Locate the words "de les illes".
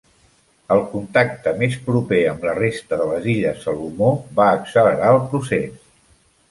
3.03-3.63